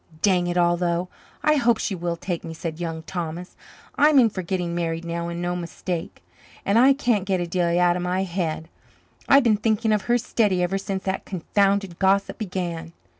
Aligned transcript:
"Dang 0.23 0.47
it 0.47 0.57
all, 0.57 0.77
though, 0.77 1.09
I 1.43 1.57
hope 1.57 1.77
she 1.77 1.93
will 1.93 2.15
take 2.15 2.43
me," 2.43 2.55
said 2.55 2.79
Young 2.79 3.03
Thomas. 3.03 3.55
"I'm 3.93 4.17
in 4.17 4.31
for 4.31 4.41
getting 4.41 4.73
married 4.73 5.05
now 5.05 5.27
and 5.27 5.43
no 5.43 5.55
mistake. 5.55 6.23
And 6.65 6.79
I 6.79 6.93
can't 6.93 7.23
get 7.27 7.39
Adelia 7.39 7.81
out 7.81 7.95
of 7.97 8.01
my 8.01 8.23
head. 8.23 8.67
I've 9.29 9.43
been 9.43 9.57
thinking 9.57 9.91
of 9.91 10.01
her 10.05 10.17
steady 10.17 10.63
ever 10.63 10.79
since 10.79 11.03
that 11.03 11.25
confounded 11.25 11.99
gossip 11.99 12.39
began." 12.39 12.93